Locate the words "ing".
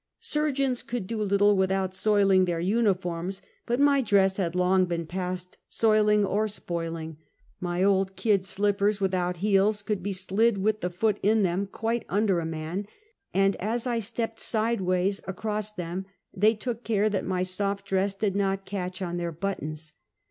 6.95-7.17